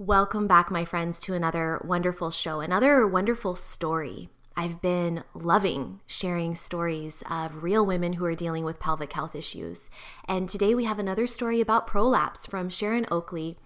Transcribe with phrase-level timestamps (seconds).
[0.00, 4.28] Welcome back, my friends, to another wonderful show, another wonderful story.
[4.56, 9.90] I've been loving sharing stories of real women who are dealing with pelvic health issues.
[10.28, 13.58] And today we have another story about prolapse from Sharon Oakley,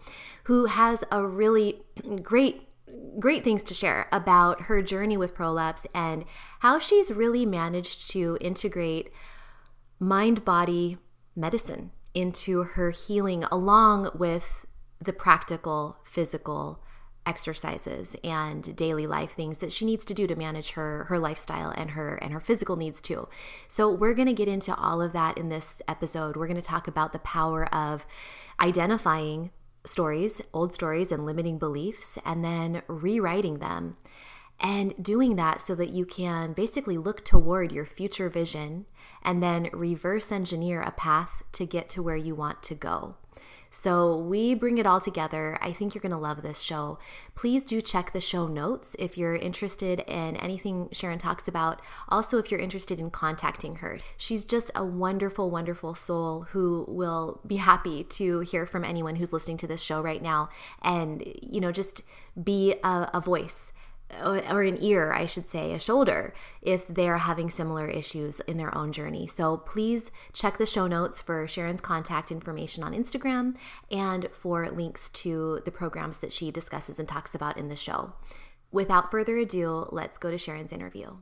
[0.45, 1.83] who has a really
[2.23, 2.67] great
[3.19, 6.25] great things to share about her journey with prolapse and
[6.61, 9.13] how she's really managed to integrate
[10.01, 10.97] mind body
[11.37, 14.65] medicine into her healing along with
[15.03, 16.83] the practical physical
[17.25, 21.71] exercises and daily life things that she needs to do to manage her her lifestyle
[21.77, 23.29] and her and her physical needs too.
[23.69, 26.37] So we're going to get into all of that in this episode.
[26.37, 28.07] We're going to talk about the power of
[28.61, 29.51] identifying
[29.85, 33.97] stories, old stories and limiting beliefs and then rewriting them.
[34.61, 38.87] And doing that so that you can basically look toward your future vision
[39.25, 43.17] and then reverse engineer a path to get to where you want to go.
[43.75, 45.59] So we bring it all together.
[45.63, 46.99] I think you're going to love this show.
[47.35, 51.81] Please do check the show notes if you're interested in anything Sharon talks about.
[52.11, 57.41] Also, if you're interested in contacting her, she's just a wonderful, wonderful soul who will
[57.47, 60.51] be happy to hear from anyone who's listening to this show right now
[60.83, 62.03] and, you know, just
[62.41, 63.73] be a, a voice
[64.21, 68.77] or an ear, I should say, a shoulder, if they're having similar issues in their
[68.77, 69.27] own journey.
[69.27, 73.57] So please check the show notes for Sharon's contact information on Instagram
[73.91, 78.15] and for links to the programs that she discusses and talks about in the show.
[78.71, 81.17] Without further ado, let's go to Sharon's interview.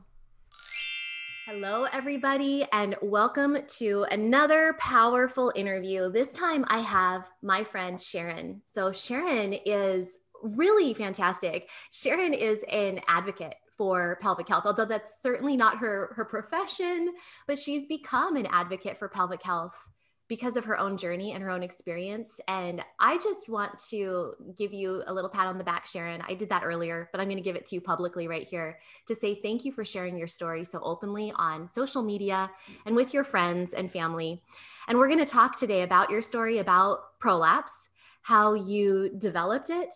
[1.47, 6.09] Hello, everybody, and welcome to another powerful interview.
[6.09, 8.61] This time I have my friend Sharon.
[8.65, 11.69] So, Sharon is really fantastic.
[11.91, 17.13] Sharon is an advocate for pelvic health, although that's certainly not her her profession,
[17.47, 19.87] but she's become an advocate for pelvic health
[20.31, 22.39] because of her own journey and her own experience.
[22.47, 26.23] And I just want to give you a little pat on the back, Sharon.
[26.25, 28.79] I did that earlier, but I'm going to give it to you publicly right here
[29.07, 32.49] to say thank you for sharing your story so openly on social media
[32.85, 34.41] and with your friends and family.
[34.87, 37.89] And we're going to talk today about your story about prolapse,
[38.21, 39.93] how you developed it,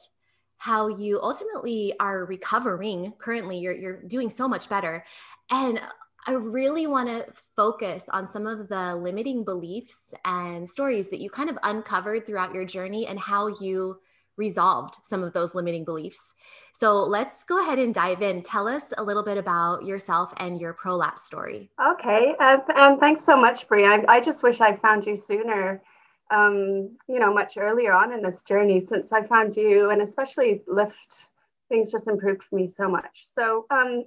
[0.57, 3.57] how you ultimately are recovering currently.
[3.57, 5.03] You're, you're doing so much better.
[5.51, 5.79] And
[6.27, 7.23] i really want to
[7.55, 12.53] focus on some of the limiting beliefs and stories that you kind of uncovered throughout
[12.53, 13.99] your journey and how you
[14.37, 16.33] resolved some of those limiting beliefs.
[16.73, 18.41] So let's go ahead and dive in.
[18.41, 21.69] Tell us a little bit about yourself and your prolapse story.
[21.81, 23.85] Okay and thanks so much Bri.
[23.85, 25.81] I, I just wish i found you sooner
[26.31, 30.61] um, you know, much earlier on in this journey since I found you, and especially
[30.67, 31.27] Lift,
[31.69, 33.21] things just improved for me so much.
[33.23, 34.05] So, um,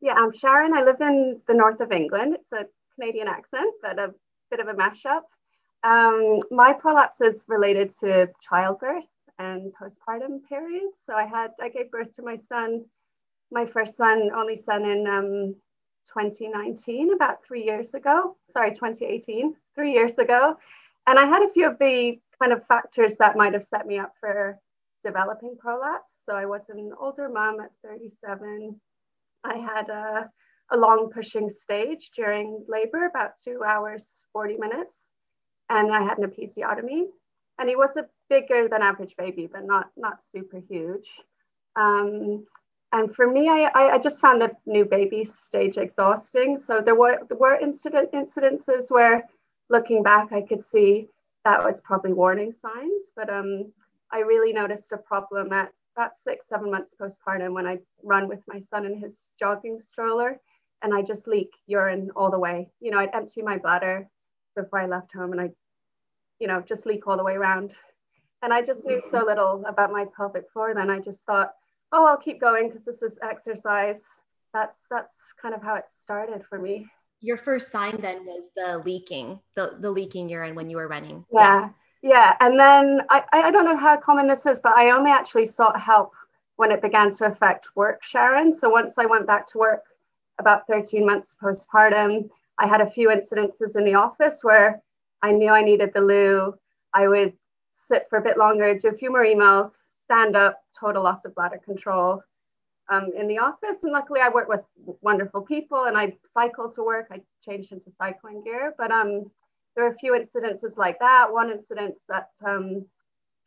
[0.00, 0.74] yeah, I'm Sharon.
[0.74, 2.34] I live in the north of England.
[2.34, 4.14] It's a Canadian accent, but a
[4.50, 5.22] bit of a mashup.
[5.82, 9.06] Um, my prolapse is related to childbirth
[9.38, 10.90] and postpartum period.
[10.94, 12.84] So I had I gave birth to my son,
[13.50, 15.56] my first son, only son in um,
[16.06, 18.36] 2019, about three years ago.
[18.50, 20.56] Sorry, 2018, three years ago
[21.06, 23.98] and I had a few of the kind of factors that might have set me
[23.98, 24.58] up for
[25.04, 26.22] developing prolapse.
[26.24, 28.80] So I was an older mom at 37.
[29.44, 30.30] I had a,
[30.70, 35.02] a long pushing stage during labor, about two hours, 40 minutes.
[35.68, 37.04] And I had an episiotomy.
[37.58, 41.08] And he was a bigger than average baby, but not, not super huge.
[41.76, 42.46] Um,
[42.92, 46.56] and for me, I, I just found the new baby stage exhausting.
[46.56, 49.24] So there were, there were incident, incidences where
[49.68, 51.08] looking back, I could see
[51.44, 53.12] that was probably warning signs.
[53.16, 53.72] But um,
[54.10, 58.40] I really noticed a problem at about six, seven months postpartum when I run with
[58.46, 60.40] my son in his jogging stroller
[60.82, 62.70] and I just leak urine all the way.
[62.80, 64.08] You know, I'd empty my bladder
[64.56, 65.50] before I left home and I,
[66.40, 67.74] you know, just leak all the way around.
[68.42, 70.90] And I just knew so little about my pelvic floor then.
[70.90, 71.52] I just thought,
[71.92, 74.04] oh, I'll keep going because this is exercise.
[74.52, 76.86] That's that's kind of how it started for me
[77.24, 81.24] your first sign then was the leaking, the, the leaking urine when you were running.
[81.32, 81.70] Yeah.
[82.02, 82.36] Yeah.
[82.40, 85.80] And then I, I don't know how common this is, but I only actually sought
[85.80, 86.12] help
[86.56, 88.52] when it began to affect work, Sharon.
[88.52, 89.84] So once I went back to work
[90.38, 92.28] about 13 months postpartum,
[92.58, 94.82] I had a few incidences in the office where
[95.22, 96.54] I knew I needed the loo.
[96.92, 97.32] I would
[97.72, 99.70] sit for a bit longer, do a few more emails,
[100.04, 102.22] stand up, total loss of bladder control.
[102.90, 103.82] Um, in the office.
[103.82, 104.66] And luckily, I work with
[105.00, 107.08] wonderful people and I cycle to work.
[107.10, 108.74] I changed into cycling gear.
[108.76, 109.30] But um,
[109.74, 111.32] there are a few incidences like that.
[111.32, 112.86] One incident at um,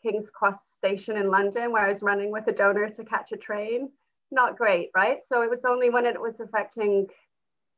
[0.04, 3.38] King's Cross Station in London where I was running with a donor to catch a
[3.38, 3.89] train.
[4.31, 5.24] Not great, right?
[5.24, 7.07] So it was only when it was affecting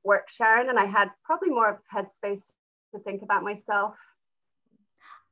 [0.03, 2.51] work, Sharon, and I had probably more headspace
[2.93, 3.95] to think about myself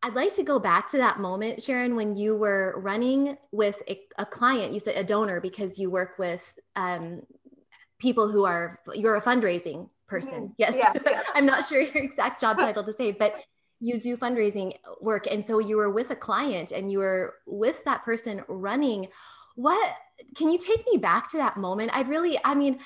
[0.04, 4.00] I'd like to go back to that moment, Sharon, when you were running with a,
[4.18, 7.22] a client, you said a donor because you work with um,
[8.00, 10.44] people who are, you're a fundraising person.
[10.44, 10.54] Mm-hmm.
[10.58, 10.76] Yes.
[10.78, 11.24] Yeah, yeah.
[11.36, 13.36] I'm not sure your exact job title to say, but
[13.80, 15.28] you do fundraising work.
[15.30, 19.08] And so you were with a client and you were with that person running.
[19.56, 19.96] What
[20.36, 21.92] can you take me back to that moment?
[21.94, 22.80] I'd really, I mean,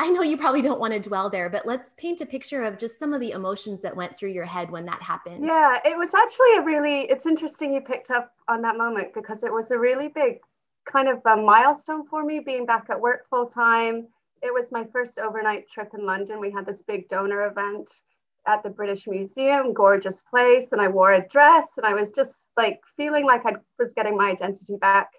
[0.00, 2.78] I know you probably don't want to dwell there, but let's paint a picture of
[2.78, 5.44] just some of the emotions that went through your head when that happened.
[5.44, 9.42] Yeah, it was actually a really, it's interesting you picked up on that moment because
[9.42, 10.40] it was a really big
[10.86, 14.06] kind of a milestone for me being back at work full time.
[14.40, 16.40] It was my first overnight trip in London.
[16.40, 17.90] We had this big donor event
[18.46, 22.48] at the British Museum, gorgeous place, and I wore a dress and I was just
[22.56, 25.12] like feeling like I was getting my identity back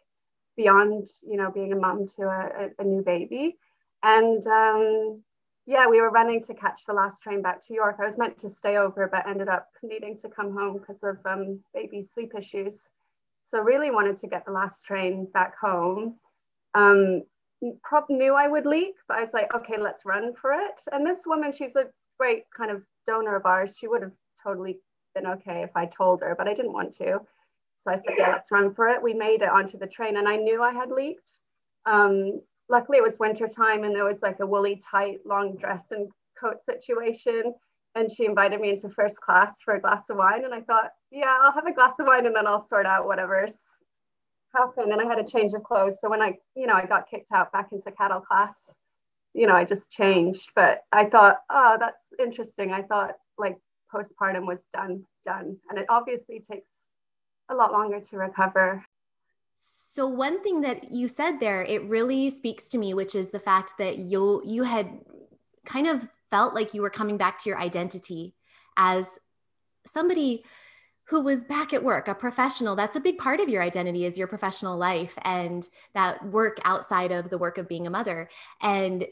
[0.57, 3.57] beyond, you know, being a mom to a, a new baby.
[4.03, 5.21] And um,
[5.65, 7.97] yeah, we were running to catch the last train back to York.
[7.99, 11.17] I was meant to stay over, but ended up needing to come home because of
[11.25, 12.89] um, baby sleep issues.
[13.43, 16.15] So really wanted to get the last train back home.
[16.73, 17.23] Um,
[18.09, 20.81] knew I would leak, but I was like, okay, let's run for it.
[20.91, 21.87] And this woman, she's a
[22.19, 23.77] great kind of donor of ours.
[23.77, 24.13] She would have
[24.43, 24.79] totally
[25.13, 27.19] been okay if I told her, but I didn't want to.
[27.83, 29.01] So I said, yeah, let's run for it.
[29.01, 31.29] We made it onto the train and I knew I had leaked.
[31.85, 35.91] Um, luckily it was winter time and there was like a woolly tight long dress
[35.91, 36.09] and
[36.39, 37.53] coat situation.
[37.93, 40.45] And she invited me into first class for a glass of wine.
[40.45, 43.05] And i thought yeah i'll have a glass of wine and then i'll sort out
[43.05, 43.59] whatever's
[44.55, 44.91] happened.
[44.91, 45.99] And i had a change of clothes.
[45.99, 48.73] So when i you know i got kicked out back into cattle class
[49.33, 50.51] you know i just changed.
[50.55, 52.71] But i thought oh that's interesting.
[52.71, 53.57] I thought like
[53.93, 55.57] postpartum was done done.
[55.69, 56.69] And it obviously takes
[57.49, 58.85] a lot longer to recover
[59.93, 63.41] so one thing that you said there, it really speaks to me, which is the
[63.41, 65.01] fact that you you had
[65.65, 68.33] kind of felt like you were coming back to your identity
[68.77, 69.19] as
[69.85, 70.45] somebody
[71.03, 72.73] who was back at work, a professional.
[72.73, 77.11] That's a big part of your identity is your professional life and that work outside
[77.11, 78.29] of the work of being a mother.
[78.61, 79.05] And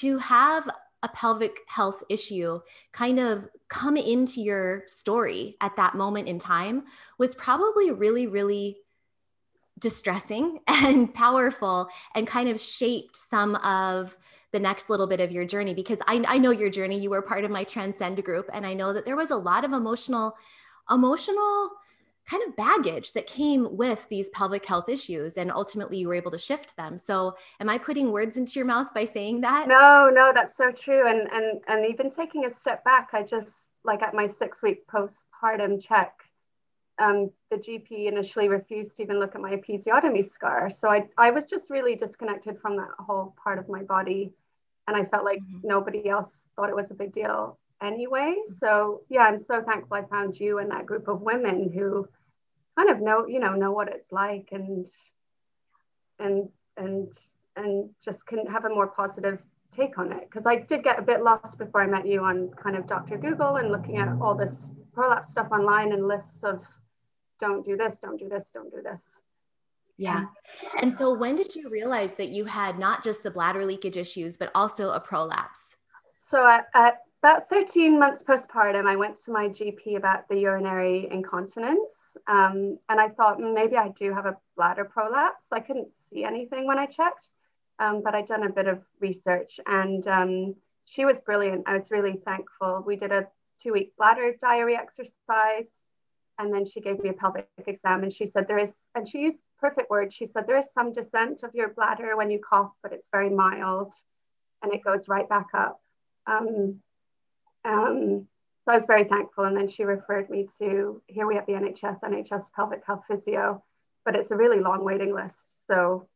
[0.00, 0.68] to have
[1.02, 2.60] a pelvic health issue
[2.92, 6.84] kind of come into your story at that moment in time
[7.16, 8.76] was probably really, really
[9.78, 14.16] distressing and powerful and kind of shaped some of
[14.52, 16.98] the next little bit of your journey because I, I know your journey.
[16.98, 19.64] You were part of my transcend group and i know that there was a lot
[19.64, 20.34] of emotional
[20.90, 21.70] emotional
[22.28, 26.30] kind of baggage that came with these pelvic health issues and ultimately you were able
[26.30, 26.98] to shift them.
[26.98, 29.68] So am i putting words into your mouth by saying that?
[29.68, 31.08] No no that's so true.
[31.08, 34.86] And and and even taking a step back i just like at my six week
[34.86, 36.12] postpartum check
[36.98, 40.70] um, the GP initially refused to even look at my episiotomy scar.
[40.70, 44.32] So I, I was just really disconnected from that whole part of my body.
[44.86, 45.66] And I felt like mm-hmm.
[45.66, 48.34] nobody else thought it was a big deal anyway.
[48.38, 48.52] Mm-hmm.
[48.52, 52.08] So yeah, I'm so thankful I found you and that group of women who
[52.76, 54.86] kind of know, you know, know what it's like and
[56.18, 57.12] and and
[57.56, 59.38] and just can have a more positive
[59.70, 60.22] take on it.
[60.28, 63.18] Because I did get a bit lost before I met you on kind of Dr.
[63.18, 66.64] Google and looking at all this prolapse stuff online and lists of
[67.38, 69.20] don't do this, don't do this, don't do this.
[69.96, 70.26] Yeah.
[70.80, 74.36] And so when did you realize that you had not just the bladder leakage issues,
[74.36, 75.76] but also a prolapse?
[76.18, 81.08] So at, at about 13 months postpartum, I went to my GP about the urinary
[81.10, 82.16] incontinence.
[82.28, 85.44] Um, and I thought mm, maybe I do have a bladder prolapse.
[85.50, 87.28] I couldn't see anything when I checked,
[87.80, 90.54] um, but I'd done a bit of research and um,
[90.84, 91.64] she was brilliant.
[91.66, 92.84] I was really thankful.
[92.86, 93.26] We did a
[93.60, 95.72] two week bladder diary exercise
[96.38, 99.20] and then she gave me a pelvic exam and she said there is and she
[99.20, 100.14] used perfect words.
[100.14, 103.30] She said there is some descent of your bladder when you cough but it's very
[103.30, 103.92] mild
[104.62, 105.80] and it goes right back up.
[106.26, 106.80] Um,
[107.64, 108.26] um,
[108.64, 111.54] so i was very thankful and then she referred me to here we have the
[111.54, 113.62] nhs nhs pelvic health physio
[114.04, 115.66] but it's a really long waiting list.
[115.66, 116.08] So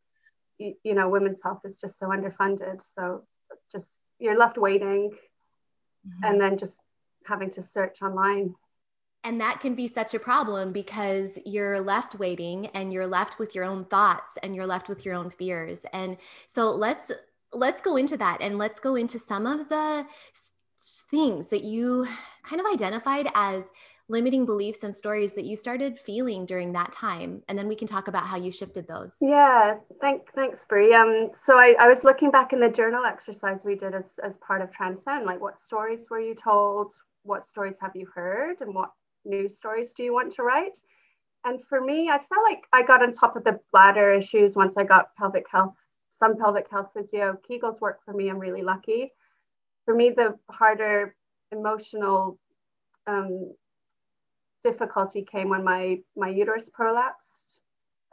[0.58, 5.10] you, you know women's health is just so underfunded so it's just you're left waiting
[5.10, 6.24] mm-hmm.
[6.24, 6.80] and then just
[7.26, 8.54] having to search online
[9.24, 13.54] and that can be such a problem because you're left waiting and you're left with
[13.54, 15.86] your own thoughts and you're left with your own fears.
[15.92, 16.16] And
[16.48, 17.12] so let's
[17.52, 20.06] let's go into that and let's go into some of the
[21.10, 22.06] things that you
[22.42, 23.70] kind of identified as
[24.08, 27.42] limiting beliefs and stories that you started feeling during that time.
[27.48, 29.16] And then we can talk about how you shifted those.
[29.20, 30.92] Yeah thank, thanks Bri.
[30.94, 34.36] Um, so I, I was looking back in the journal exercise we did as, as
[34.38, 36.92] part of transcend like what stories were you told?
[37.22, 38.62] What stories have you heard?
[38.62, 38.90] And what
[39.24, 40.78] new stories do you want to write?
[41.44, 44.76] And for me i felt like i got on top of the bladder issues once
[44.76, 45.76] i got pelvic health
[46.12, 47.38] some pelvic health physio.
[47.48, 49.10] Kegels work for me i'm really lucky.
[49.84, 51.16] For me the harder
[51.50, 52.38] emotional
[53.06, 53.52] um,
[54.62, 57.60] difficulty came when my my uterus prolapsed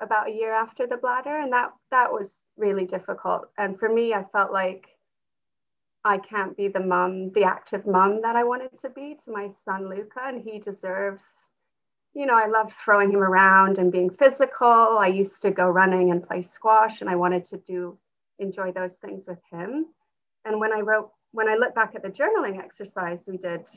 [0.02, 3.50] about a year after the bladder and that that was really difficult.
[3.58, 4.88] And for me i felt like
[6.06, 9.50] i can't be the mom the active mom that i wanted to be to my
[9.50, 11.52] son luca and he deserves
[12.14, 16.12] you know i love throwing him around and being physical i used to go running
[16.12, 17.98] and play squash and i wanted to do
[18.40, 19.86] enjoy those things with him
[20.46, 23.68] and when i wrote when i look back at the journaling exercise we did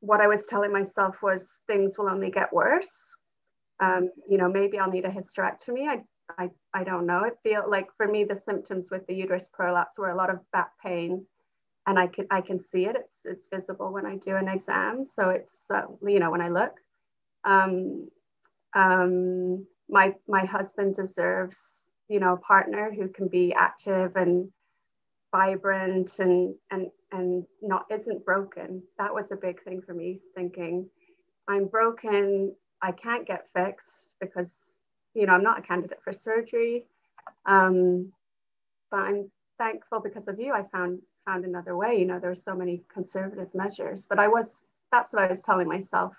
[0.00, 3.16] what I was telling myself was things will only get worse.
[3.80, 5.88] Um, you know, maybe I'll need a hysterectomy.
[5.88, 6.02] I,
[6.36, 7.24] I, I don't know.
[7.24, 10.40] It feel like for me, the symptoms with the uterus prolapse were a lot of
[10.52, 11.24] back pain,
[11.86, 12.96] and I can I can see it.
[12.96, 15.04] It's it's visible when I do an exam.
[15.04, 16.74] So it's uh, you know when I look.
[17.44, 18.08] Um,
[18.74, 24.50] um, my my husband deserves you know a partner who can be active and
[25.32, 30.88] vibrant and and and not isn't broken that was a big thing for me thinking
[31.48, 34.74] i'm broken i can't get fixed because
[35.18, 36.84] you know i'm not a candidate for surgery
[37.46, 38.12] um,
[38.90, 41.98] but i'm thankful because of you i found found another way.
[41.98, 45.42] You know there there's so many conservative measures but i was that's what i was
[45.42, 46.16] telling myself.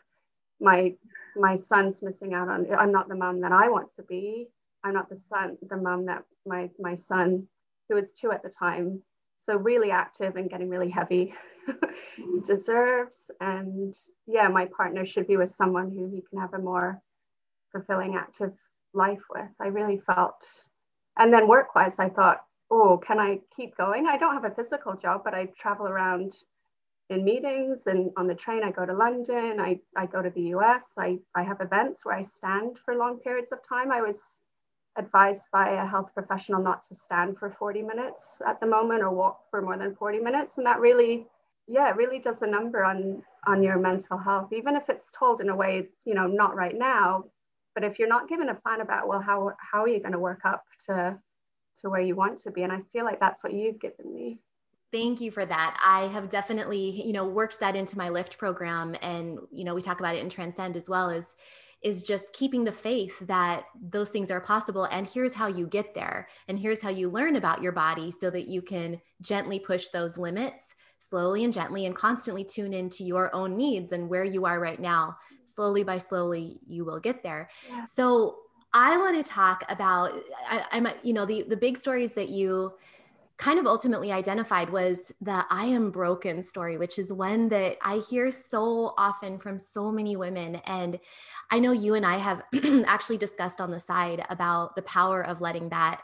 [0.62, 0.96] My
[1.36, 4.50] my son's missing out on i'm not the mom that i want to be.
[4.84, 7.48] I'm not the son the mom that my my son
[7.88, 9.02] who was two at the time.
[9.40, 11.34] So really active and getting really heavy
[12.46, 13.32] deserves.
[13.42, 17.02] And yeah my partner should be with someone who he can have a more
[17.72, 18.54] fulfilling active
[18.94, 19.50] life with.
[19.60, 20.66] I really felt
[21.20, 24.08] and then work wise i thought oh can i keep going?
[24.08, 26.38] I don't have a physical job but i travel around
[27.10, 30.54] in meetings and on the train i go to london i, I go to the
[30.54, 33.92] us I, I have events where i stand for long periods of time.
[33.92, 34.40] I was
[34.98, 39.12] advised by a health professional not to stand for 40 minutes at the moment or
[39.12, 41.28] walk for more than 40 minutes and that really
[41.68, 45.50] yeah really does a number on on your mental health even if it's told in
[45.50, 47.24] a way you know not right now
[47.76, 50.20] but if you're not given a plan about well how how are you going to
[50.20, 51.18] work up to
[51.82, 52.64] to where you want to be?
[52.64, 54.40] And i feel like that's what you've given me
[54.92, 55.80] Thank you for that.
[55.86, 59.82] I have definitely, you know, worked that into my lift program and you know, we
[59.82, 61.36] talk about it in Transcend as well as
[61.82, 65.96] is just keeping the faith that those things are possible and here's how you get
[65.96, 69.88] there and here's how you learn about your body so that you can gently push
[69.88, 74.46] those limits slowly and gently and constantly tune into your own needs and where you
[74.46, 75.16] are right now
[75.46, 77.86] slowly by slowly you will get there yeah.
[77.86, 78.40] so
[78.74, 80.12] i want to talk about
[80.50, 82.74] I, i'm you know the the big stories that you
[83.40, 88.00] kind of ultimately identified was the I am broken story, which is one that I
[88.10, 90.56] hear so often from so many women.
[90.66, 91.00] And
[91.50, 92.44] I know you and I have
[92.86, 96.02] actually discussed on the side about the power of letting that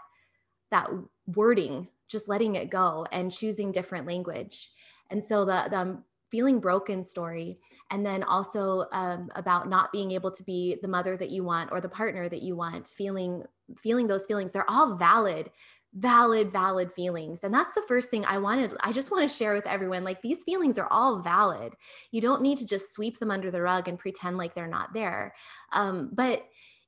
[0.72, 0.90] that
[1.28, 4.72] wording, just letting it go and choosing different language.
[5.12, 6.02] And so the the
[6.36, 7.58] feeling broken story
[7.92, 11.72] and then also um, about not being able to be the mother that you want
[11.72, 13.42] or the partner that you want feeling
[13.78, 15.50] feeling those feelings they're all valid
[15.98, 17.40] valid, valid feelings.
[17.42, 18.74] And that's the first thing I wanted.
[18.82, 21.74] I just want to share with everyone like these feelings are all valid.
[22.12, 24.94] You don't need to just sweep them under the rug and pretend like they're not
[24.94, 25.34] there.
[25.72, 26.44] Um, but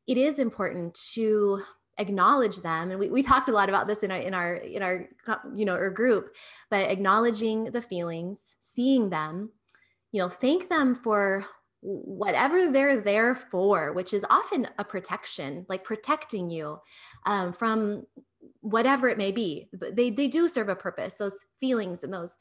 [0.07, 1.61] it is important to
[1.97, 4.83] acknowledge them and we, we talked a lot about this in our in our in
[4.83, 5.09] our
[5.53, 6.35] you know our group
[6.69, 9.49] but acknowledging the feelings seeing them
[10.11, 11.45] you know thank them for
[11.81, 16.79] whatever they're there for which is often a protection like protecting you
[17.25, 18.03] um, from
[18.61, 19.69] whatever it may be.
[19.73, 22.35] But they they do serve a purpose those feelings and those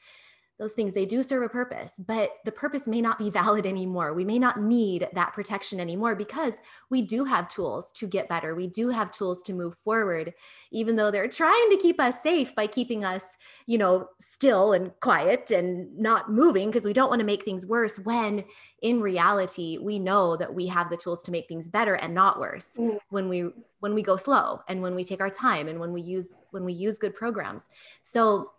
[0.58, 4.12] those things they do serve a purpose but the purpose may not be valid anymore.
[4.12, 6.54] We may not need that protection anymore because
[6.90, 8.54] we do have tools to get better.
[8.54, 10.34] We do have tools to move forward
[10.70, 13.36] even though they're trying to keep us safe by keeping us
[13.66, 17.66] you know still and quiet and not moving because we don't want to make things
[17.66, 18.44] worse when
[18.82, 22.38] in reality we know that we have the tools to make things better and not
[22.38, 22.98] worse mm.
[23.10, 26.00] when we when we go slow and when we take our time and when we
[26.00, 27.68] use when we use good programs.
[28.02, 28.52] So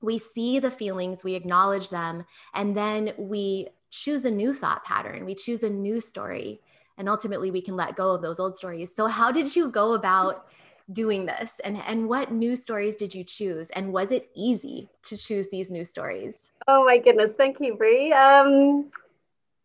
[0.00, 5.24] we see the feelings, we acknowledge them, and then we choose a new thought pattern,
[5.24, 6.60] we choose a new story,
[6.98, 8.94] and ultimately we can let go of those old stories.
[8.94, 10.46] So, how did you go about
[10.92, 11.60] doing this?
[11.64, 13.70] And, and what new stories did you choose?
[13.70, 16.50] And was it easy to choose these new stories?
[16.66, 17.34] Oh my goodness.
[17.34, 18.12] Thank you, Bri.
[18.12, 18.90] Um,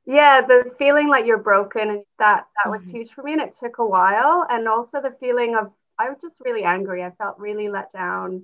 [0.05, 2.97] yeah the feeling like you're broken and that that was mm-hmm.
[2.97, 6.17] huge for me and it took a while and also the feeling of i was
[6.21, 8.43] just really angry i felt really let down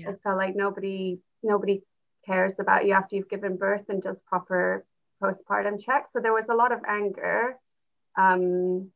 [0.00, 0.10] yeah.
[0.10, 1.82] i felt like nobody nobody
[2.26, 4.84] cares about you after you've given birth and does proper
[5.22, 7.56] postpartum checks so there was a lot of anger
[8.18, 8.90] um,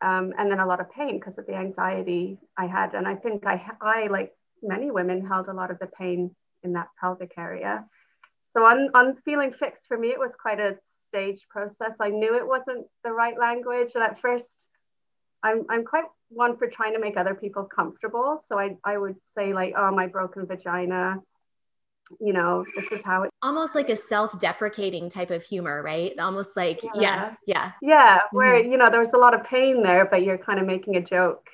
[0.00, 3.14] um, and then a lot of pain because of the anxiety i had and i
[3.14, 7.32] think i i like many women held a lot of the pain in that pelvic
[7.36, 7.84] area
[8.50, 11.96] so on, on feeling fixed for me, it was quite a staged process.
[12.00, 13.92] I knew it wasn't the right language.
[13.94, 14.67] And at first,
[15.42, 18.40] I'm, I'm quite one for trying to make other people comfortable.
[18.44, 21.22] So I, I would say like, oh, my broken vagina,
[22.20, 26.18] you know, this is how it almost like a self-deprecating type of humor, right?
[26.18, 27.34] Almost like, yeah, yeah.
[27.46, 27.72] Yeah.
[27.82, 28.72] yeah where, mm-hmm.
[28.72, 31.48] you know, there's a lot of pain there, but you're kind of making a joke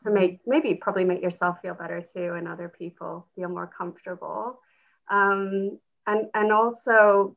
[0.00, 4.60] to make maybe probably make yourself feel better too and other people feel more comfortable.
[5.10, 7.36] Um, and and also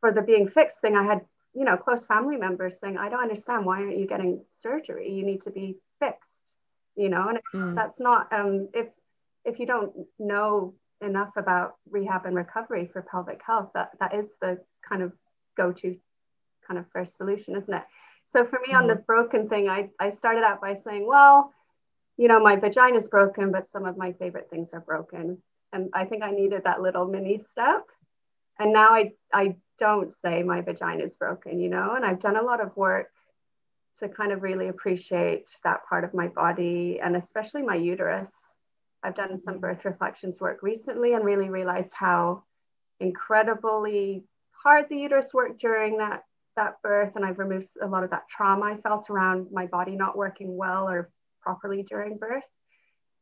[0.00, 1.20] for the being fixed thing i had
[1.54, 5.24] you know close family members saying i don't understand why aren't you getting surgery you
[5.24, 6.54] need to be fixed
[6.96, 7.74] you know and mm.
[7.74, 8.88] that's not um if
[9.44, 14.36] if you don't know enough about rehab and recovery for pelvic health that that is
[14.40, 15.12] the kind of
[15.56, 15.96] go-to
[16.66, 17.84] kind of first solution isn't it
[18.26, 18.78] so for me mm.
[18.78, 19.02] on the mm-hmm.
[19.06, 21.52] broken thing i i started out by saying well
[22.16, 25.38] you know my vagina is broken but some of my favorite things are broken
[25.72, 27.86] and I think I needed that little mini step.
[28.60, 32.36] And now I, I don't say my vagina is broken, you know, and I've done
[32.36, 33.08] a lot of work
[33.98, 38.56] to kind of really appreciate that part of my body and especially my uterus.
[39.02, 39.62] I've done some mm-hmm.
[39.62, 42.44] birth reflections work recently and really realized how
[43.00, 46.22] incredibly hard the uterus worked during that
[46.56, 49.96] that birth and I've removed a lot of that trauma I felt around my body
[49.96, 51.08] not working well or
[51.40, 52.44] properly during birth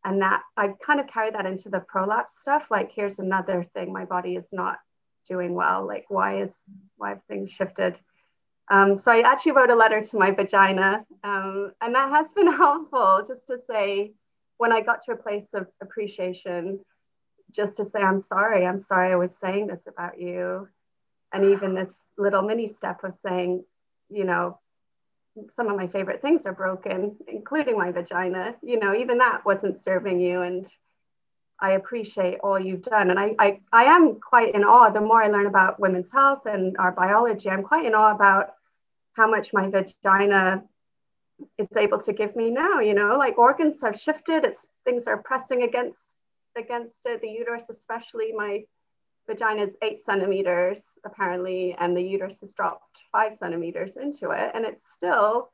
[0.04, 2.71] and that I kind of carry that into the prolapse stuff.
[2.71, 4.78] Like, here's another thing my body is not
[5.28, 5.87] doing well.
[5.87, 6.64] Like, why is
[6.97, 7.99] why have things shifted?
[8.70, 12.52] Um, so I actually wrote a letter to my vagina, um, and that has been
[12.64, 13.23] helpful.
[13.26, 14.12] Just to say,
[14.58, 16.80] when I got to a place of appreciation,
[17.50, 18.67] just to say, I'm sorry.
[18.67, 20.69] I'm sorry I was saying this about you,
[21.32, 23.64] and even this little mini step of saying,
[24.10, 24.58] you know,
[25.50, 28.56] some of my favorite things are broken, including my vagina.
[28.62, 30.43] You know, even that wasn't serving you.
[30.43, 30.67] And
[31.60, 33.10] I appreciate all you've done.
[33.10, 34.90] And I, I, I am quite in awe.
[34.90, 38.54] The more I learn about women's health and our biology, I'm quite in awe about
[39.14, 40.62] how much my vagina
[41.56, 42.80] is able to give me now.
[42.80, 44.44] You know, like organs have shifted.
[44.44, 46.16] It's things are pressing against
[46.56, 47.21] against it.
[47.21, 48.64] The uterus, especially my
[49.26, 54.50] vagina is eight centimeters apparently, and the uterus has dropped five centimeters into it.
[54.54, 55.50] And it's still,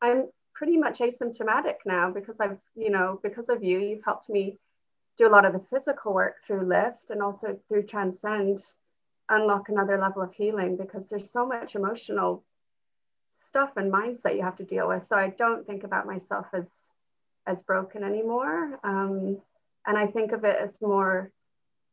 [0.00, 4.58] I'm pretty much asymptomatic now because I've, you know, because of you, you've helped me
[5.18, 8.58] do a lot of the physical work through lift and also through transcend
[9.28, 12.42] unlock another level of healing because there's so much emotional
[13.32, 16.92] stuff and mindset you have to deal with so i don't think about myself as
[17.46, 19.38] as broken anymore um,
[19.86, 21.30] and i think of it as more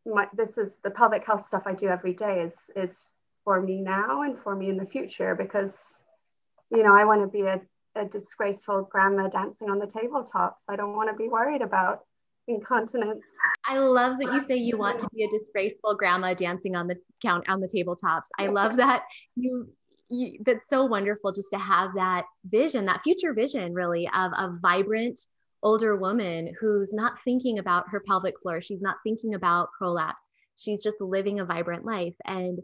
[0.05, 3.05] my, this is the pelvic health stuff I do every day is is
[3.43, 6.01] for me now and for me in the future because
[6.69, 7.61] you know I want to be a,
[7.95, 10.61] a disgraceful grandma dancing on the tabletops.
[10.67, 12.03] I don't want to be worried about
[12.47, 13.25] incontinence.
[13.65, 16.95] I love that you say you want to be a disgraceful grandma dancing on the
[17.21, 18.27] count on the tabletops.
[18.37, 19.03] I love that
[19.35, 19.67] you
[20.09, 24.55] you, that's so wonderful just to have that vision, that future vision, really, of a
[24.61, 25.19] vibrant,
[25.65, 30.21] older woman who's not thinking about her pelvic floor she's not thinking about prolapse
[30.57, 32.59] she's just living a vibrant life and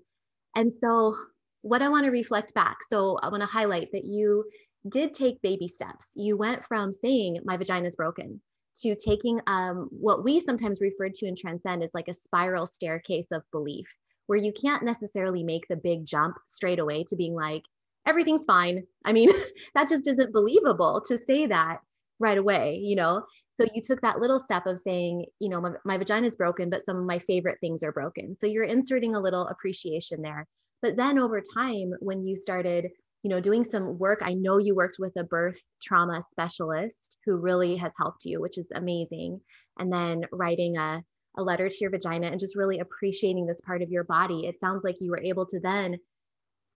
[0.55, 1.15] and so
[1.63, 4.45] what i want to reflect back so i want to highlight that you
[4.87, 8.39] did take baby steps you went from saying my vagina is broken
[8.81, 13.31] to taking um, what we sometimes refer to in transcend as like a spiral staircase
[13.31, 13.93] of belief
[14.27, 17.63] where you can't necessarily make the big jump straight away to being like
[18.05, 19.29] everything's fine i mean
[19.75, 21.79] that just isn't believable to say that
[22.21, 23.23] right away, you know?
[23.57, 26.69] So you took that little step of saying, you know, my, my vagina is broken,
[26.69, 28.37] but some of my favorite things are broken.
[28.37, 30.47] So you're inserting a little appreciation there.
[30.81, 32.89] But then over time, when you started,
[33.23, 37.35] you know, doing some work, I know you worked with a birth trauma specialist who
[37.35, 39.39] really has helped you, which is amazing.
[39.77, 41.03] And then writing a,
[41.37, 44.47] a letter to your vagina and just really appreciating this part of your body.
[44.47, 45.97] It sounds like you were able to then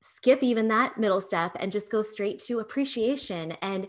[0.01, 3.53] skip even that middle step and just go straight to appreciation.
[3.61, 3.87] And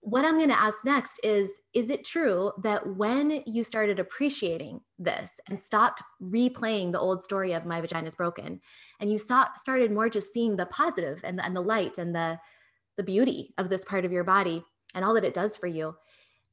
[0.00, 4.80] what I'm going to ask next is Is it true that when you started appreciating
[4.98, 8.60] this and stopped replaying the old story of my vagina is broken,
[9.00, 12.14] and you stopped, started more just seeing the positive and the, and the light and
[12.14, 12.38] the,
[12.96, 15.94] the beauty of this part of your body and all that it does for you,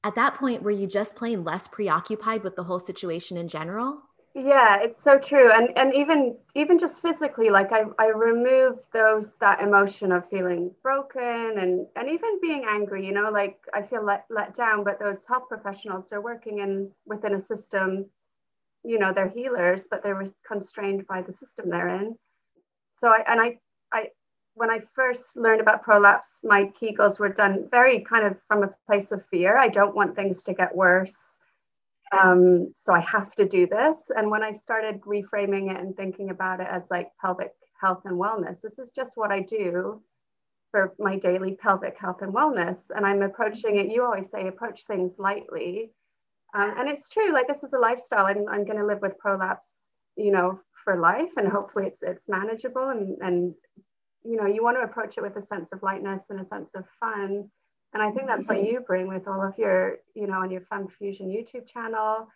[0.03, 4.01] at that point, were you just plain less preoccupied with the whole situation in general?
[4.38, 9.36] Yeah it's so true and and even even just physically like i i removed those
[9.38, 14.06] that emotion of feeling broken and and even being angry you know like i feel
[14.06, 18.06] let, let down but those health professionals they're working in within a system
[18.84, 22.15] you know they're healers but they're constrained by the system they're in.
[22.91, 23.58] So i and i
[23.91, 24.10] i
[24.54, 28.69] when i first learned about prolapse my kegels were done very kind of from a
[28.86, 29.58] place of fear.
[29.58, 31.39] I don't want things to get worse
[32.12, 34.12] um, so I have to do this.
[34.15, 38.20] And when I started reframing it and thinking about it as like pelvic health and
[38.20, 40.02] wellness, this is just what I do
[40.72, 42.89] for my daily pelvic health and wellness.
[42.96, 45.91] And I'm approaching it, you always say, approach things lightly.
[46.54, 48.26] Um, and it's true, like this is a lifestyle.
[48.26, 51.32] I'm, I'm going to live with prolapse, you know, for life.
[51.38, 52.89] And hopefully it's, it's manageable.
[52.89, 53.54] And, and,
[54.24, 56.74] you know, you want to approach it with a sense of lightness and a sense
[56.76, 57.50] of fun
[57.97, 60.62] and I think that's what you bring with all of your, you know, on your
[60.62, 62.27] Fem Fusion YouTube channel,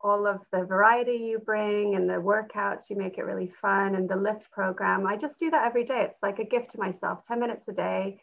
[0.00, 4.08] all of the variety you bring and the workouts, you make it really fun and
[4.08, 5.06] the lift program.
[5.06, 6.00] I just do that every day.
[6.00, 8.22] It's like a gift to myself, 10 minutes a day.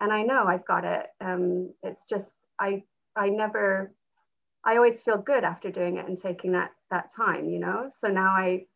[0.00, 1.08] And I know I've got it.
[1.20, 2.84] Um, it's just, I,
[3.16, 3.92] I never,
[4.62, 7.88] I always feel good after doing it and taking that, that time, you know?
[7.90, 8.66] So now I,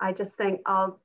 [0.00, 1.00] I just think I'll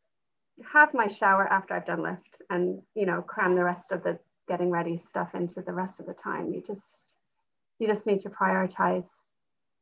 [0.73, 4.17] have my shower after I've done lift and, you know, cram the rest of the
[4.51, 6.51] getting ready stuff into the rest of the time.
[6.51, 7.15] You just
[7.79, 9.07] you just need to prioritize,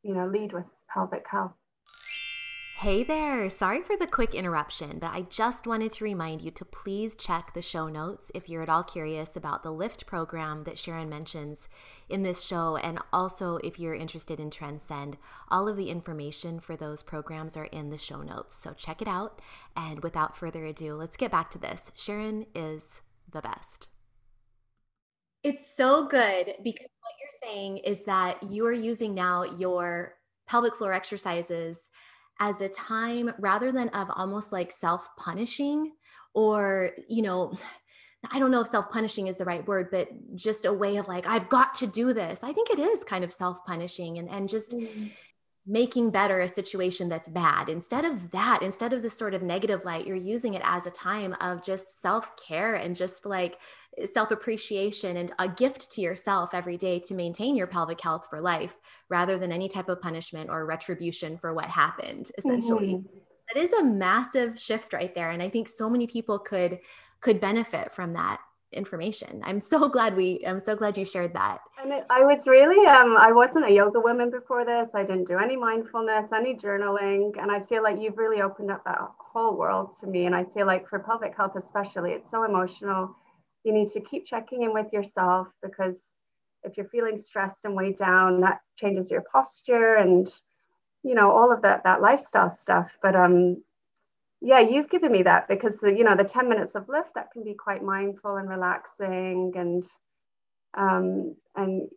[0.04, 1.54] you know, lead with pelvic health.
[2.78, 3.50] Hey there!
[3.50, 7.54] Sorry for the quick interruption, but I just wanted to remind you to please check
[7.54, 11.68] the show notes if you're at all curious about the LIFT program that Sharon mentions
[12.08, 15.18] in this show, and also if you're interested in Transcend.
[15.50, 19.08] All of the information for those programs are in the show notes, so check it
[19.08, 19.42] out.
[19.76, 21.92] And without further ado, let's get back to this.
[21.96, 23.90] Sharon is the best.
[25.44, 30.16] It's so good because what you're saying is that you are using now your
[30.48, 31.90] pelvic floor exercises
[32.40, 35.92] as a time rather than of almost like self punishing
[36.34, 37.54] or, you know,
[38.32, 41.08] I don't know if self punishing is the right word, but just a way of
[41.08, 42.44] like, I've got to do this.
[42.44, 45.08] I think it is kind of self punishing and, and just mm-hmm.
[45.66, 47.70] making better a situation that's bad.
[47.70, 50.92] Instead of that, instead of this sort of negative light, you're using it as a
[50.92, 53.58] time of just self care and just like
[54.06, 58.40] self appreciation and a gift to yourself every day to maintain your pelvic health for
[58.40, 58.76] life
[59.10, 62.96] rather than any type of punishment or retribution for what happened essentially.
[62.96, 63.18] Mm-hmm.
[63.54, 66.80] that is a massive shift right there and i think so many people could
[67.22, 68.40] could benefit from that
[68.72, 69.42] information.
[69.44, 71.60] I'm so glad we i'm so glad you shared that.
[71.82, 74.94] And it, i was really um i wasn't a yoga woman before this.
[74.96, 78.84] I didn't do any mindfulness any journaling and i feel like you've really opened up
[78.86, 82.44] that whole world to me and i feel like for pelvic health especially it's so
[82.44, 83.16] emotional
[83.64, 86.16] you need to keep checking in with yourself because
[86.64, 90.32] if you're feeling stressed and weighed down, that changes your posture and
[91.04, 92.98] you know all of that that lifestyle stuff.
[93.02, 93.64] But um,
[94.42, 97.32] yeah, you've given me that because the you know the 10 minutes of lift that
[97.32, 99.86] can be quite mindful and relaxing and
[100.76, 101.90] um, and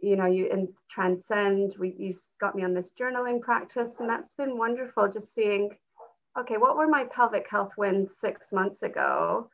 [0.00, 1.76] you know you and transcend.
[1.78, 5.08] We you got me on this journaling practice and that's been wonderful.
[5.08, 5.70] Just seeing,
[6.38, 9.50] okay, what were my pelvic health wins six months ago?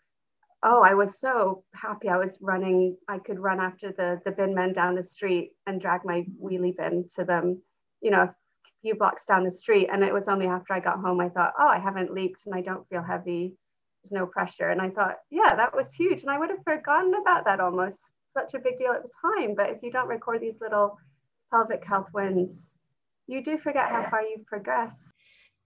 [0.64, 2.08] Oh, I was so happy.
[2.08, 2.96] I was running.
[3.08, 6.76] I could run after the the bin men down the street and drag my wheelie
[6.76, 7.62] bin to them,
[8.00, 8.34] you know, a
[8.82, 9.88] few blocks down the street.
[9.92, 12.54] And it was only after I got home I thought, oh, I haven't leaked and
[12.54, 13.54] I don't feel heavy.
[14.02, 14.70] There's no pressure.
[14.70, 16.22] And I thought, yeah, that was huge.
[16.22, 17.98] And I would have forgotten about that almost.
[18.30, 19.54] Such a big deal at the time.
[19.54, 20.98] But if you don't record these little
[21.52, 22.74] pelvic health wins,
[23.28, 25.14] you do forget how far you've progressed.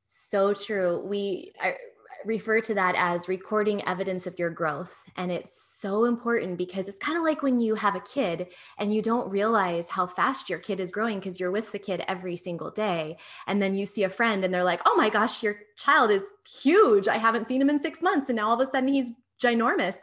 [0.05, 1.03] So true.
[1.05, 1.77] We I
[2.25, 5.05] refer to that as recording evidence of your growth.
[5.17, 8.93] And it's so important because it's kind of like when you have a kid and
[8.93, 12.37] you don't realize how fast your kid is growing because you're with the kid every
[12.37, 13.17] single day.
[13.47, 16.25] And then you see a friend and they're like, oh my gosh, your child is
[16.47, 17.09] huge.
[17.09, 18.29] I haven't seen him in six months.
[18.29, 19.99] And now all of a sudden he's ginormous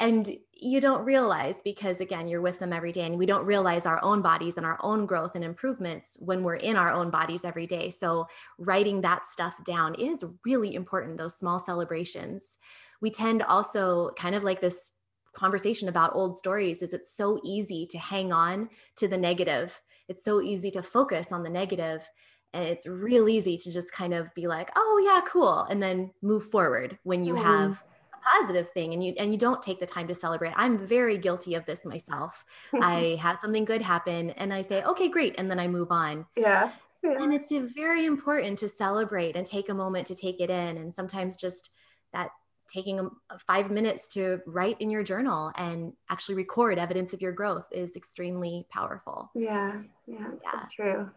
[0.00, 3.86] and you don't realize because again you're with them every day and we don't realize
[3.86, 7.44] our own bodies and our own growth and improvements when we're in our own bodies
[7.44, 7.90] every day.
[7.90, 8.26] So
[8.58, 12.58] writing that stuff down is really important those small celebrations.
[13.00, 14.92] We tend also kind of like this
[15.32, 19.80] conversation about old stories is it's so easy to hang on to the negative.
[20.08, 22.08] It's so easy to focus on the negative
[22.52, 26.10] and it's real easy to just kind of be like oh yeah cool and then
[26.22, 27.42] move forward when you mm.
[27.42, 27.82] have
[28.22, 30.52] positive thing and you and you don't take the time to celebrate.
[30.56, 32.44] I'm very guilty of this myself.
[32.80, 36.26] I have something good happen and i say okay great and then i move on.
[36.36, 36.70] Yeah,
[37.02, 37.22] yeah.
[37.22, 40.76] and it's uh, very important to celebrate and take a moment to take it in
[40.76, 41.70] and sometimes just
[42.12, 42.30] that
[42.68, 47.32] taking um, five minutes to write in your journal and actually record evidence of your
[47.32, 49.30] growth is extremely powerful.
[49.34, 49.80] Yeah.
[50.06, 50.52] Yeah, yeah.
[50.52, 51.10] So true.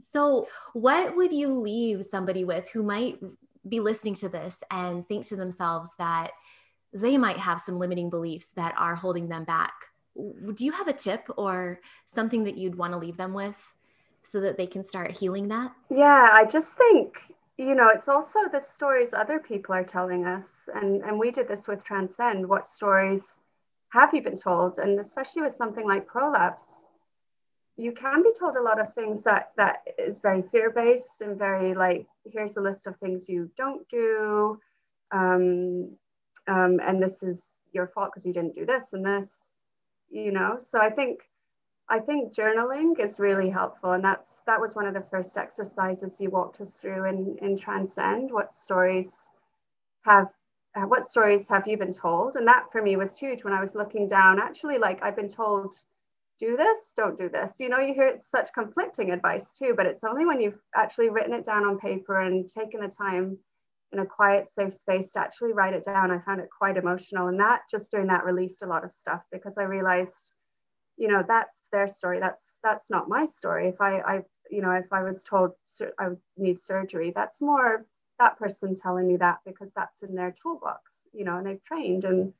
[0.00, 3.20] So, what would you leave somebody with who might
[3.68, 6.30] be listening to this and think to themselves that
[6.92, 9.72] they might have some limiting beliefs that are holding them back?
[10.16, 13.74] Do you have a tip or something that you'd want to leave them with
[14.22, 15.72] so that they can start healing that?
[15.88, 17.22] Yeah, I just think,
[17.56, 20.68] you know, it's also the stories other people are telling us.
[20.74, 22.48] And, and we did this with Transcend.
[22.48, 23.40] What stories
[23.90, 24.78] have you been told?
[24.78, 26.86] And especially with something like prolapse,
[27.76, 31.38] you can be told a lot of things that that is very fear based and
[31.38, 34.58] very like here's a list of things you don't do
[35.12, 35.96] um,
[36.46, 39.52] um, and this is your fault because you didn't do this and this
[40.10, 40.56] you know?
[40.58, 41.20] So i think
[41.88, 46.20] i think journaling is really helpful and that's that was one of the first exercises
[46.20, 48.30] you walked us through in in transcend.
[48.30, 49.28] What stories
[50.02, 50.32] have
[50.86, 52.36] what stories have you been told?
[52.36, 54.38] And that for me was huge when i was looking down.
[54.38, 55.74] Actually like i've been told
[56.40, 57.60] do this, don't do this.
[57.60, 61.34] You know, you hear such conflicting advice too, but it's only when you've actually written
[61.34, 63.38] it down on paper and taken the time
[63.92, 66.10] in a quiet, safe space to actually write it down.
[66.10, 67.28] I found it quite emotional.
[67.28, 70.32] And that just doing that released a lot of stuff because I realized,
[70.96, 72.20] you know, that's their story.
[72.20, 73.68] That's that's not my story.
[73.68, 75.52] If I, I you know, if I was told
[75.98, 77.86] I would need surgery, that's more
[78.18, 82.04] that person telling me that because that's in their toolbox, you know, and they've trained
[82.04, 82.32] and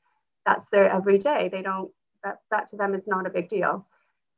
[0.45, 1.49] that's their everyday.
[1.49, 1.91] They don't
[2.23, 3.87] that that to them is not a big deal.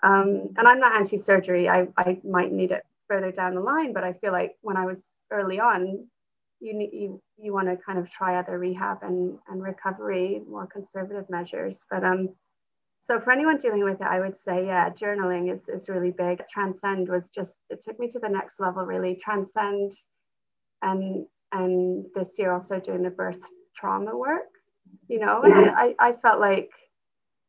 [0.04, 1.70] Um, and I'm not anti-surgery.
[1.70, 4.86] I, I might need it further down the line, but I feel like when I
[4.86, 6.08] was early on,
[6.60, 11.30] you you, you want to kind of try other rehab and, and recovery, more conservative
[11.30, 11.86] measures.
[11.89, 12.30] But um,
[13.00, 16.44] so for anyone dealing with it, I would say, yeah, journaling is, is really big.
[16.50, 19.16] Transcend was just it took me to the next level, really.
[19.16, 19.92] Transcend
[20.82, 23.44] and and this year also doing the birth
[23.76, 24.50] trauma work,
[25.08, 26.72] you know, and I, I felt like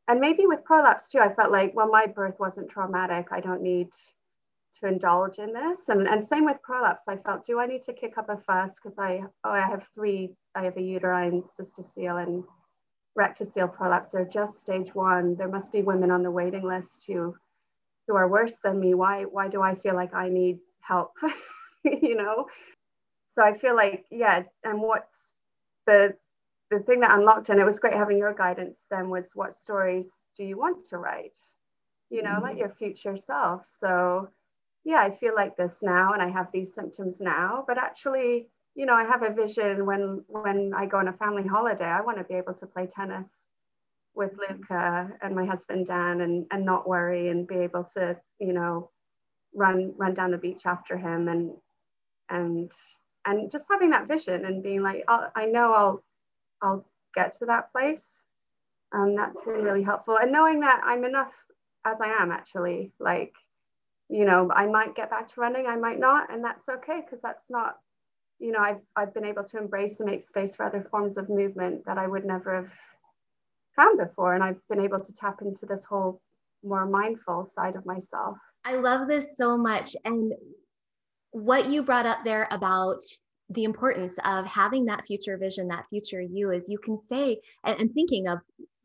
[0.09, 3.29] and maybe with prolapse too, I felt like, well, my birth wasn't traumatic.
[3.31, 3.89] I don't need
[4.81, 5.89] to indulge in this.
[5.89, 7.05] And, and same with prolapse.
[7.09, 8.77] I felt, do I need to kick up a fuss?
[8.77, 12.45] Because I, oh, I have three, I have a uterine cystocele and
[13.19, 14.11] rectocele prolapse.
[14.11, 15.37] They're just stage one.
[15.37, 17.35] There must be women on the waiting list who,
[18.07, 18.95] who are worse than me.
[18.95, 21.13] Why, why do I feel like I need help?
[21.85, 22.47] you know?
[23.35, 24.43] So I feel like, yeah.
[24.65, 25.33] And what's
[25.87, 26.15] the,
[26.75, 30.25] the thing that unlocked and it was great having your guidance then was what stories
[30.37, 31.39] do you want to write
[32.11, 32.43] you know mm-hmm.
[32.43, 34.29] like your future self so
[34.85, 38.87] yeah i feel like this now and i have these symptoms now but actually you
[38.87, 42.19] know i have a vision when when i go on a family holiday i want
[42.19, 43.31] to be able to play tennis
[44.15, 44.55] with mm-hmm.
[44.55, 48.91] luca and my husband dan and and not worry and be able to you know
[49.55, 51.53] run run down the beach after him and
[52.31, 52.73] and
[53.27, 56.05] and just having that vision and being like i i know i'll
[56.63, 58.07] I'll get to that place.
[58.93, 60.17] Um, that's been really helpful.
[60.17, 61.33] And knowing that I'm enough
[61.85, 63.35] as I am actually, like,
[64.09, 67.21] you know, I might get back to running, I might not, and that's okay because
[67.21, 67.79] that's not,
[68.39, 71.29] you know, I've I've been able to embrace and make space for other forms of
[71.29, 72.73] movement that I would never have
[73.75, 74.35] found before.
[74.35, 76.21] And I've been able to tap into this whole
[76.63, 78.39] more mindful side of myself.
[78.65, 79.97] I love this so much.
[80.05, 80.33] And
[81.33, 83.03] what you brought up there about
[83.55, 87.81] the importance of having that future vision, that future you, is you can say, and,
[87.81, 88.39] and thinking of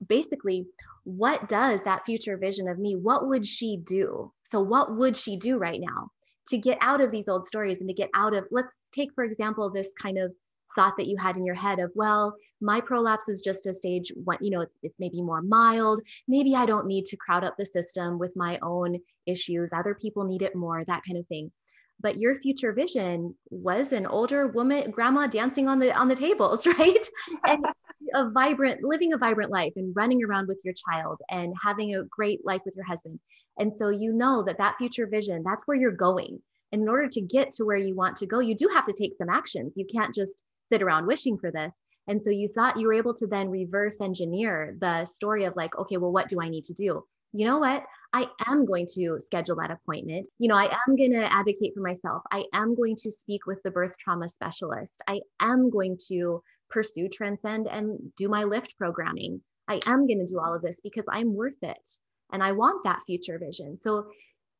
[0.08, 0.66] basically
[1.04, 4.32] what does that future vision of me, what would she do?
[4.44, 6.12] So, what would she do right now
[6.48, 9.24] to get out of these old stories and to get out of, let's take, for
[9.24, 10.32] example, this kind of
[10.76, 14.12] thought that you had in your head of well my prolapse is just a stage
[14.24, 16.00] one you know it's, it's maybe more mild.
[16.28, 19.74] Maybe i don't need to crowd up the system with my own issues.
[19.74, 21.52] Other people need it more that kind of thing
[22.00, 26.66] but your future vision was an older woman grandma dancing on the on the tables
[26.80, 27.10] right?
[27.46, 27.66] And
[28.14, 32.04] a vibrant living a vibrant life and running around with your child and having a
[32.06, 33.20] great life with your husband.
[33.60, 36.42] And so you know that that future vision that's where you're going.
[36.72, 38.94] And in order to get to where you want to go you do have to
[38.94, 39.74] take some actions.
[39.76, 41.74] You can't just sit around wishing for this.
[42.08, 45.78] And so you thought you were able to then reverse engineer the story of like
[45.78, 47.04] okay well what do i need to do?
[47.34, 50.28] You know what I am going to schedule that appointment.
[50.40, 52.24] You know, I am going to advocate for myself.
[52.32, 55.02] I am going to speak with the birth trauma specialist.
[55.08, 59.42] I am going to pursue Transcend and do my lift programming.
[59.68, 61.90] I am going to do all of this because I'm worth it
[62.32, 63.78] and I want that future vision.
[63.78, 64.08] So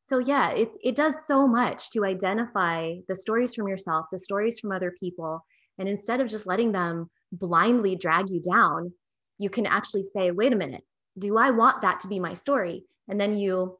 [0.02, 4.58] so yeah, it it does so much to identify the stories from yourself, the stories
[4.58, 5.44] from other people,
[5.78, 8.92] and instead of just letting them blindly drag you down,
[9.38, 10.82] you can actually say, "Wait a minute,
[11.18, 13.76] do I want that to be my story?" And then you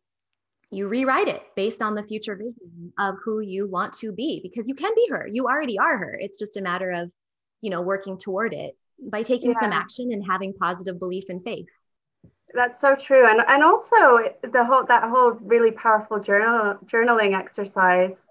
[0.72, 4.68] you rewrite it based on the future vision of who you want to be because
[4.68, 7.10] you can be her you already are her it's just a matter of
[7.60, 8.76] you know working toward it
[9.10, 9.60] by taking yeah.
[9.60, 11.68] some action and having positive belief and faith
[12.52, 14.18] that's so true and and also
[14.52, 18.26] the whole that whole really powerful journal journaling exercise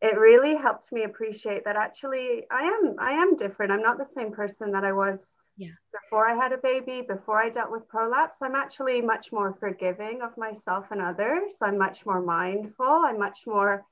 [0.00, 3.72] it really helped me appreciate that actually I am I am different.
[3.72, 5.68] I'm not the same person that I was yeah.
[5.92, 8.42] before I had a baby, before I dealt with prolapse.
[8.42, 11.58] I'm actually much more forgiving of myself and others.
[11.62, 12.86] I'm much more mindful.
[12.86, 13.84] I'm much more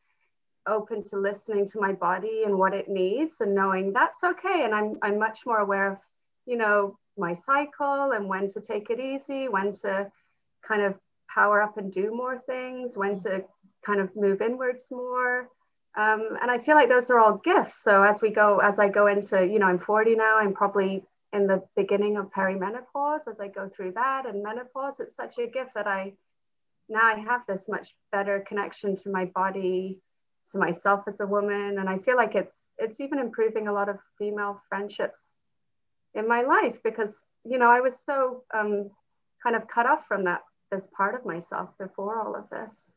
[0.66, 4.64] open to listening to my body and what it needs and knowing that's okay.
[4.64, 5.98] And I'm I'm much more aware of,
[6.46, 10.10] you know, my cycle and when to take it easy, when to
[10.62, 10.94] kind of
[11.28, 13.44] power up and do more things, when to
[13.84, 15.48] kind of move inwards more.
[15.96, 17.82] Um, and I feel like those are all gifts.
[17.82, 21.02] So as we go, as I go into, you know, I'm 40 now, I'm probably
[21.32, 23.28] in the beginning of perimenopause.
[23.28, 26.14] As I go through that and menopause, it's such a gift that I
[26.88, 30.00] now I have this much better connection to my body,
[30.52, 33.88] to myself as a woman, and I feel like it's it's even improving a lot
[33.88, 35.34] of female friendships
[36.14, 38.90] in my life because you know I was so um,
[39.42, 42.92] kind of cut off from that this part of myself before all of this.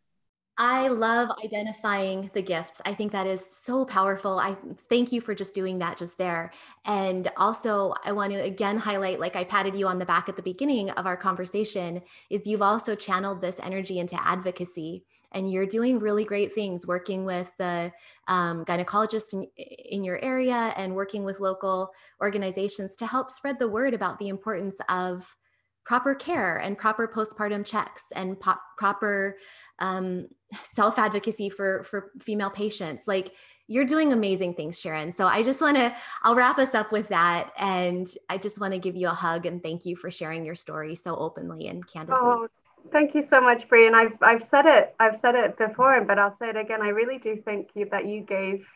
[0.58, 2.82] I love identifying the gifts.
[2.86, 4.38] I think that is so powerful.
[4.38, 4.56] I
[4.90, 6.52] thank you for just doing that just there.
[6.86, 10.36] And also, I want to again highlight like I patted you on the back at
[10.36, 15.66] the beginning of our conversation is you've also channeled this energy into advocacy and you're
[15.66, 17.92] doing really great things working with the
[18.28, 23.68] um, gynecologist in, in your area and working with local organizations to help spread the
[23.68, 25.36] word about the importance of
[25.84, 28.38] proper care and proper postpartum checks and
[28.78, 29.38] proper
[29.80, 30.28] um,
[30.64, 33.08] self advocacy for for female patients.
[33.08, 33.34] Like
[33.68, 35.12] you're doing amazing things sharon.
[35.12, 37.52] So i just want to i'll wrap us up with that.
[37.58, 40.56] And i just want to give you a hug and thank you for sharing your
[40.56, 42.20] story so openly and candidly.
[42.22, 42.48] Oh,
[42.92, 43.88] thank you so much Bri.
[43.88, 46.82] And i've i've said it i've said it before but i'll say it again.
[46.82, 48.68] I really do think you, that you gave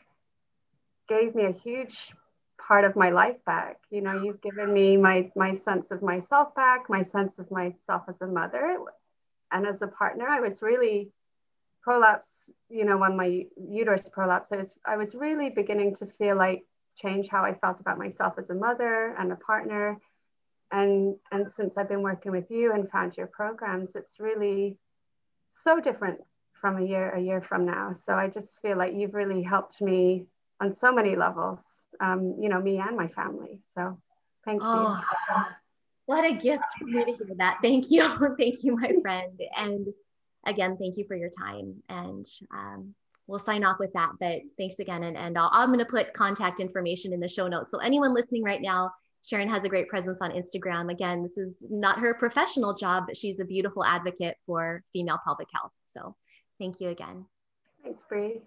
[1.07, 2.13] gave me a huge
[2.67, 3.77] part of my life back.
[3.91, 8.03] You know, you've given me my my sense of myself back, my sense of myself
[8.07, 8.79] as a mother
[9.51, 10.27] and as a partner.
[10.27, 11.11] I was really
[11.83, 16.35] prolapse, you know, when my uterus prolapsed, I was I was really beginning to feel
[16.35, 19.99] like change how I felt about myself as a mother and a partner.
[20.71, 24.77] And and since I've been working with you and found your programs, it's really
[25.51, 26.21] so different
[26.53, 27.93] from a year a year from now.
[27.93, 30.25] So I just feel like you've really helped me
[30.61, 33.59] on so many levels um, you know, me and my family.
[33.73, 33.99] So
[34.43, 35.43] thank oh, you.
[36.05, 37.59] What a gift for me to hear that.
[37.61, 38.01] Thank you.
[38.39, 39.39] thank you, my friend.
[39.55, 39.87] And
[40.45, 41.81] again, thank you for your time.
[41.89, 42.93] And um,
[43.27, 44.11] we'll sign off with that.
[44.19, 45.03] But thanks again.
[45.03, 47.71] And, and i am going to put contact information in the show notes.
[47.71, 48.91] So anyone listening right now,
[49.23, 50.91] Sharon has a great presence on Instagram.
[50.91, 55.47] Again, this is not her professional job, but she's a beautiful advocate for female pelvic
[55.51, 55.71] health.
[55.85, 56.15] So
[56.59, 57.25] thank you again.
[57.83, 58.41] Thanks, Bri.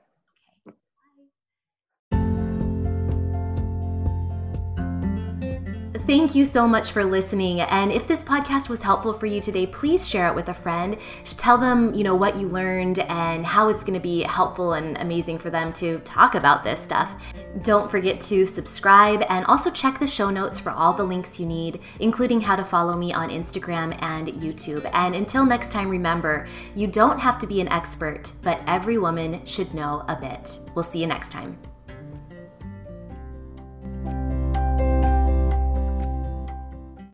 [6.09, 7.61] Thank you so much for listening.
[7.61, 10.97] And if this podcast was helpful for you today, please share it with a friend.
[11.23, 14.97] Tell them, you know, what you learned and how it's going to be helpful and
[15.03, 17.23] amazing for them to talk about this stuff.
[17.61, 21.45] Don't forget to subscribe and also check the show notes for all the links you
[21.45, 24.89] need, including how to follow me on Instagram and YouTube.
[24.95, 29.45] And until next time, remember, you don't have to be an expert, but every woman
[29.45, 30.59] should know a bit.
[30.75, 31.59] We'll see you next time.